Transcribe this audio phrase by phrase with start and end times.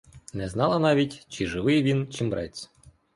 [0.33, 2.69] Не знала навіть, чи живий він, чи мрець.